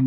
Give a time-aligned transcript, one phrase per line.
[0.00, 0.06] Hey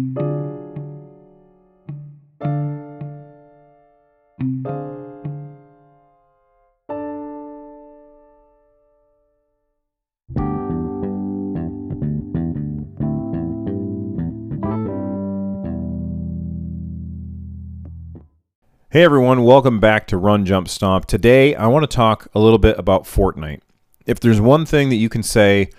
[19.03, 21.05] everyone, welcome back to Run Jump Stomp.
[21.05, 23.61] Today I want to talk a little bit about Fortnite.
[24.07, 25.69] If there's one thing that you can say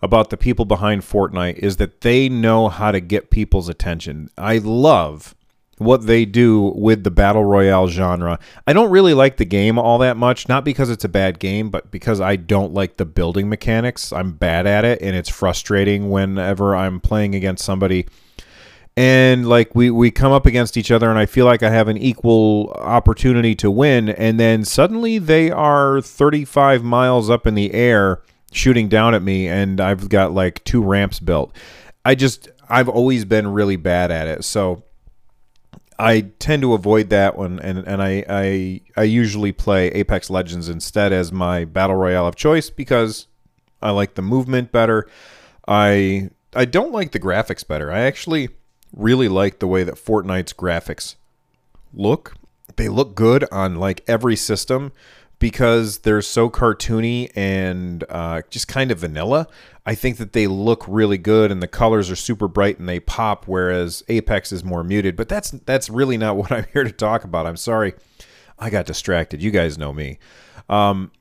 [0.00, 4.28] about the people behind Fortnite is that they know how to get people's attention.
[4.38, 5.34] I love
[5.78, 8.38] what they do with the battle royale genre.
[8.66, 11.70] I don't really like the game all that much, not because it's a bad game,
[11.70, 14.12] but because I don't like the building mechanics.
[14.12, 18.06] I'm bad at it and it's frustrating whenever I'm playing against somebody
[18.98, 21.86] and like we we come up against each other and I feel like I have
[21.86, 27.72] an equal opportunity to win and then suddenly they are 35 miles up in the
[27.72, 31.54] air shooting down at me and I've got like two ramps built.
[32.04, 34.44] I just I've always been really bad at it.
[34.44, 34.84] So
[35.98, 40.68] I tend to avoid that one and and I I I usually play Apex Legends
[40.68, 43.26] instead as my battle royale of choice because
[43.82, 45.08] I like the movement better.
[45.66, 47.92] I I don't like the graphics better.
[47.92, 48.48] I actually
[48.96, 51.16] really like the way that Fortnite's graphics
[51.92, 52.34] look.
[52.76, 54.92] They look good on like every system
[55.38, 59.46] because they're so cartoony and uh, just kind of vanilla.
[59.86, 63.00] I think that they look really good and the colors are super bright and they
[63.00, 65.16] pop, whereas Apex is more muted.
[65.16, 67.46] But that's that's really not what I'm here to talk about.
[67.46, 67.94] I'm sorry,
[68.58, 69.42] I got distracted.
[69.42, 70.18] You guys know me.
[70.68, 71.12] Um,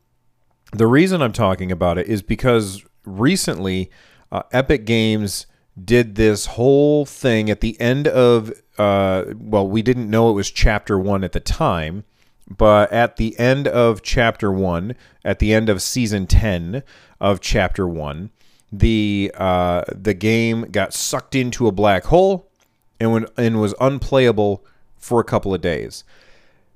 [0.73, 3.89] the reason I'm talking about it is because recently,
[4.31, 5.45] uh, Epic Games
[5.81, 10.49] did this whole thing at the end of uh, well we didn't know it was
[10.49, 12.03] chapter one at the time
[12.49, 14.95] but at the end of chapter one
[15.25, 16.83] at the end of season 10
[17.19, 18.29] of chapter one
[18.71, 22.49] the uh, the game got sucked into a black hole
[22.99, 24.65] and, when, and was unplayable
[24.97, 26.03] for a couple of days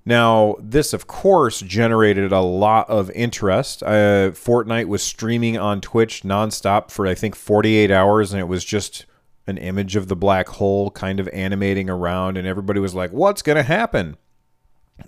[0.03, 3.84] now, this, of course, generated a lot of interest.
[3.84, 8.66] Uh, Fortnite was streaming on Twitch nonstop for, I think, 48 hours, and it was
[8.66, 9.06] just
[9.45, 13.41] an image of the black hole kind of animating around, and everybody was like, What's
[13.41, 14.18] going to happen?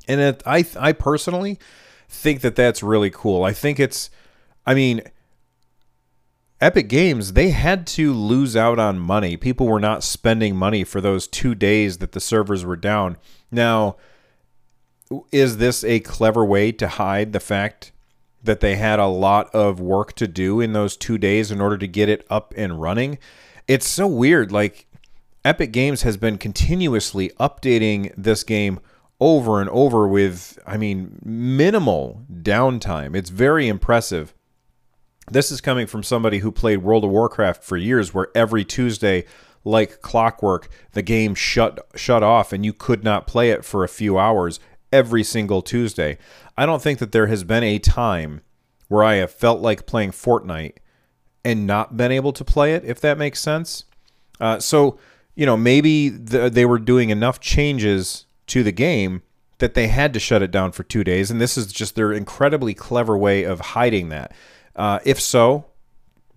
[0.08, 1.60] And it, I, I personally
[2.10, 3.44] think that that's really cool.
[3.44, 4.10] I think it's,
[4.66, 5.02] I mean,
[6.62, 9.36] Epic Games, they had to lose out on money.
[9.36, 13.18] People were not spending money for those two days that the servers were down.
[13.52, 13.98] Now,
[15.32, 17.92] is this a clever way to hide the fact
[18.44, 21.78] that they had a lot of work to do in those two days in order
[21.78, 23.18] to get it up and running?
[23.68, 24.52] It's so weird.
[24.52, 24.88] Like,
[25.44, 28.80] Epic Games has been continuously updating this game
[29.24, 33.16] over and over with, I mean, minimal downtime.
[33.16, 34.34] It's very impressive.
[35.32, 39.24] This is coming from somebody who played World of Warcraft for years, where every Tuesday,
[39.64, 43.88] like clockwork, the game shut shut off and you could not play it for a
[43.88, 44.60] few hours
[44.92, 46.18] every single Tuesday.
[46.58, 48.42] I don't think that there has been a time
[48.90, 50.80] where I have felt like playing Fortnite
[51.46, 53.86] and not been able to play it, if that makes sense.
[54.42, 55.00] Uh, so,
[55.34, 59.24] you know, maybe the, they were doing enough changes to the game
[59.58, 61.32] that they had to shut it down for two days.
[61.32, 64.32] And this is just their incredibly clever way of hiding that.
[64.76, 65.66] Uh, if so,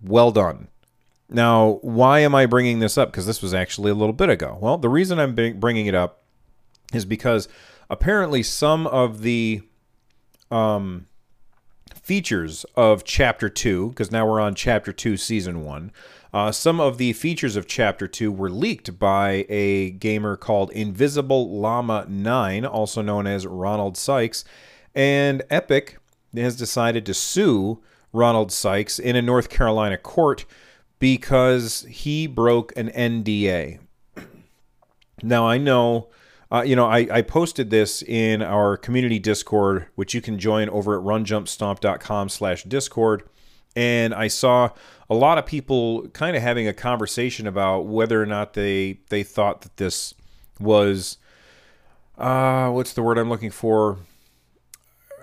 [0.01, 0.67] well done.
[1.29, 3.11] Now, why am I bringing this up?
[3.11, 4.57] Because this was actually a little bit ago.
[4.59, 6.23] Well, the reason I'm bringing it up
[6.91, 7.47] is because
[7.87, 9.61] apparently some of the
[10.49, 11.05] um,
[11.93, 15.91] features of chapter 2 because now we're on chapter 2 season 1
[16.33, 21.59] uh, some of the features of chapter 2 were leaked by a gamer called invisible
[21.59, 24.43] llama 9 also known as ronald sykes
[24.93, 25.99] and epic
[26.35, 27.81] has decided to sue
[28.13, 30.45] ronald sykes in a north carolina court
[30.99, 33.79] because he broke an nda
[35.23, 36.09] now i know
[36.51, 40.69] uh, you know, I, I posted this in our community Discord, which you can join
[40.69, 43.23] over at runjumpstomp.com slash Discord.
[43.77, 44.71] And I saw
[45.07, 49.21] a lot of people kind of having a conversation about whether or not they they
[49.21, 50.15] thought that this
[50.59, 51.19] was
[52.17, 53.99] uh, what's the word I'm looking for?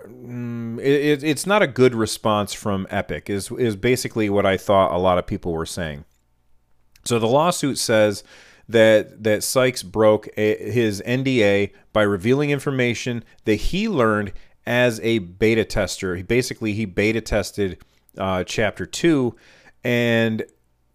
[0.06, 3.28] Mm, it, it, it's not a good response from Epic.
[3.28, 6.04] Is is basically what I thought a lot of people were saying.
[7.04, 8.22] So the lawsuit says
[8.68, 14.32] that that Sykes broke a, his NDA by revealing information that he learned
[14.64, 16.14] as a beta tester.
[16.14, 17.78] He basically he beta tested
[18.18, 19.36] uh, Chapter Two,
[19.82, 20.44] and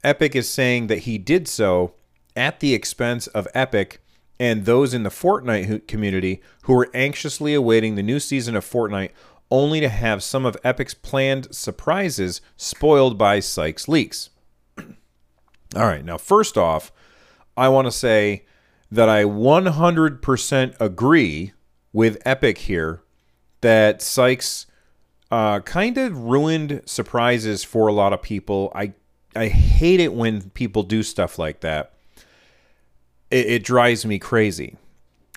[0.04, 1.94] Epic is saying that he did so
[2.36, 4.01] at the expense of Epic
[4.39, 9.12] and those in the Fortnite community who were anxiously awaiting the new season of Fortnite,
[9.51, 14.30] only to have some of Epic's planned surprises spoiled by Sykes leaks.
[14.77, 14.86] All
[15.86, 16.92] right, now first off,
[17.57, 18.45] I want to say
[18.92, 21.54] that I 100% agree
[21.92, 23.01] with Epic here
[23.62, 24.68] that Sykes
[25.31, 28.71] uh, kind of ruined surprises for a lot of people.
[28.75, 28.93] I
[29.35, 31.93] I hate it when people do stuff like that.
[33.29, 34.77] It, it drives me crazy.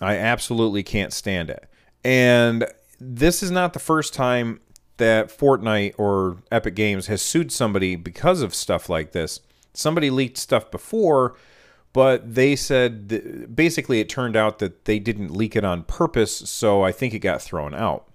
[0.00, 1.68] I absolutely can't stand it.
[2.04, 2.66] And
[2.98, 4.60] this is not the first time
[4.96, 9.40] that Fortnite or Epic Games has sued somebody because of stuff like this.
[9.74, 11.34] Somebody leaked stuff before,
[11.92, 16.82] but they said basically it turned out that they didn't leak it on purpose, so
[16.82, 18.06] I think it got thrown out.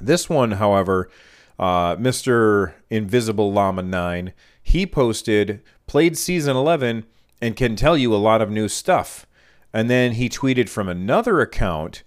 [0.00, 1.10] This one, however,
[1.58, 2.74] uh, Mr.
[2.90, 4.32] Invisible Llama 9,
[4.62, 7.04] he posted, played season 11,
[7.40, 9.26] and can tell you a lot of new stuff.
[9.72, 12.02] And then he tweeted from another account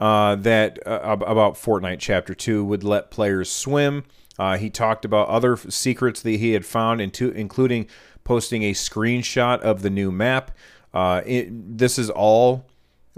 [0.00, 4.04] uh, that uh, about Fortnite Chapter 2 would let players swim.
[4.38, 7.88] Uh, he talked about other secrets that he had found, into, including
[8.22, 10.52] posting a screenshot of the new map.
[10.94, 11.48] Uh, it,
[11.78, 12.66] this is all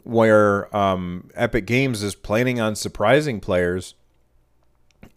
[0.02, 3.94] where um, Epic Games is planning on surprising players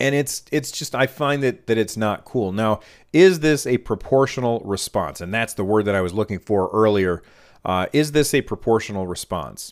[0.04, 2.52] and it's it's just I find that that it's not cool.
[2.52, 2.82] Now,
[3.14, 5.22] is this a proportional response?
[5.22, 7.24] And that's the word that I was looking for earlier.
[7.64, 9.72] Uh, is this a proportional response?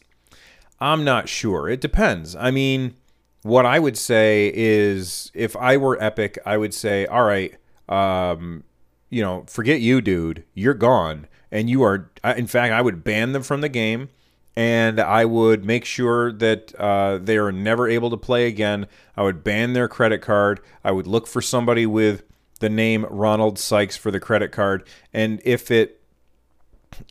[0.79, 1.67] I'm not sure.
[1.67, 2.33] It depends.
[2.37, 2.95] I mean,
[3.41, 7.53] what I would say is if I were Epic, I would say, all right,
[7.89, 8.63] um,
[9.09, 10.45] you know, forget you, dude.
[10.53, 12.09] You're gone, and you are.
[12.23, 14.07] In fact, I would ban them from the game
[14.55, 18.87] and I would make sure that uh, they are never able to play again.
[19.15, 20.59] I would ban their credit card.
[20.83, 22.23] I would look for somebody with
[22.59, 26.01] the name Ronald Sykes for the credit card, and if it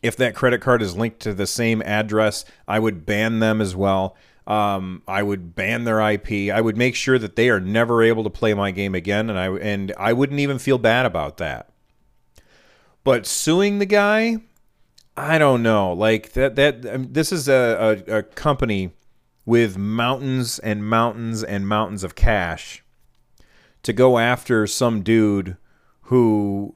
[0.03, 3.75] if that credit card is linked to the same address, I would ban them as
[3.75, 4.15] well.
[4.47, 6.51] Um, I would ban their IP.
[6.53, 9.37] I would make sure that they are never able to play my game again, and
[9.37, 11.69] I and I wouldn't even feel bad about that.
[13.03, 14.37] But suing the guy,
[15.21, 15.93] I don't know.
[15.93, 18.93] Like that that um, this is a, a, a company
[19.45, 22.83] with mountains and mountains and mountains of cash
[23.83, 25.57] to go after some dude
[26.03, 26.73] who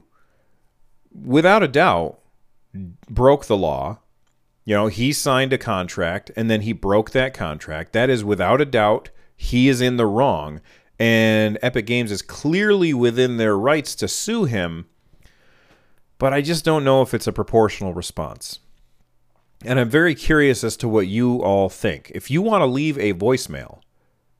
[1.12, 2.20] without a doubt
[3.10, 3.98] broke the law.
[4.64, 7.92] You know, he signed a contract and then he broke that contract.
[7.94, 10.60] That is without a doubt he is in the wrong
[11.00, 14.86] and Epic Games is clearly within their rights to sue him
[16.18, 18.60] but I just don't know if it's a proportional response.
[19.64, 22.12] And I'm very curious as to what you all think.
[22.14, 23.80] If you want to leave a voicemail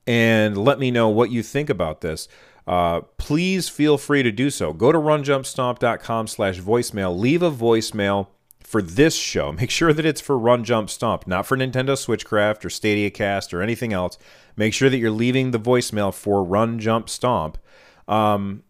[0.06, 2.28] and let me know what you think about this,
[2.66, 4.72] uh, please feel free to do so.
[4.72, 7.16] Go to runjumpstomp.com slash voicemail.
[7.16, 8.28] Leave a voicemail
[8.60, 9.52] for this show.
[9.60, 13.54] Make sure that it's for Run Jump Stomp, not for Nintendo Switchcraft or Stadia Cast
[13.54, 14.18] or anything else.
[14.56, 17.58] Make sure that you're leaving the voicemail for Run Jump Stomp.
[18.08, 18.62] Um,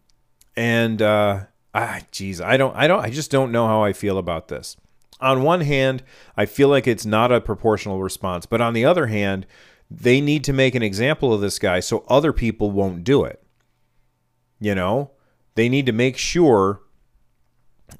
[0.55, 4.17] and uh, ah, geez, I don't, I don't, I just don't know how I feel
[4.17, 4.77] about this.
[5.19, 6.03] On one hand,
[6.35, 9.47] I feel like it's not a proportional response, but on the other hand,
[9.89, 13.41] they need to make an example of this guy so other people won't do it.
[14.59, 15.11] You know,
[15.55, 16.81] they need to make sure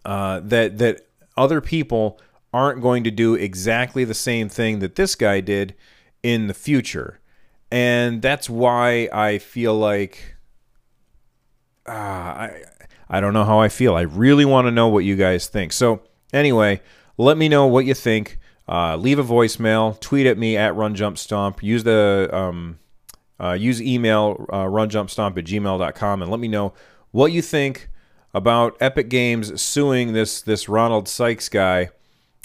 [0.05, 2.19] uh, that that other people
[2.53, 5.75] aren't going to do exactly the same thing that this guy did
[6.23, 7.19] in the future,
[7.71, 10.35] and that's why I feel like
[11.87, 12.61] uh, I
[13.09, 13.95] I don't know how I feel.
[13.95, 15.71] I really want to know what you guys think.
[15.71, 16.01] So,
[16.33, 16.81] anyway,
[17.17, 18.37] let me know what you think.
[18.67, 21.63] Uh, leave a voicemail, tweet at me at runjumpstomp.
[21.63, 22.79] Use the um,
[23.39, 26.73] uh, use email uh, runjumpstomp at gmail.com and let me know
[27.11, 27.89] what you think
[28.33, 31.89] about Epic Games suing this this Ronald Sykes guy.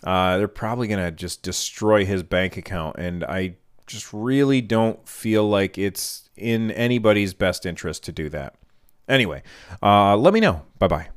[0.04, 3.56] Uh, they're probably gonna just destroy his bank account, and I
[3.86, 8.54] just really don't feel like it's in anybody's best interest to do that.
[9.08, 9.42] Anyway,
[9.82, 10.62] uh, let me know.
[10.78, 11.08] Bye bye.